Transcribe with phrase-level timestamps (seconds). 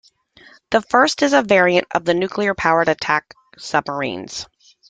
[0.71, 4.47] The first is a variant of the nuclear-powered attack submarines.